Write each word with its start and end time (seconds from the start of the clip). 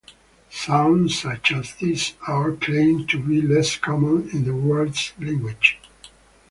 Sounds 0.49 1.19
such 1.21 1.51
as 1.51 1.75
these 1.75 2.15
are 2.27 2.53
claimed 2.53 3.07
to 3.09 3.19
be 3.21 3.39
less 3.39 3.77
common 3.77 4.31
in 4.31 4.45
the 4.45 4.55
world's 4.55 5.13
languages. 5.19 5.75